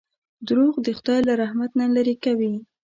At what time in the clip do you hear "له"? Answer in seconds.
1.27-1.33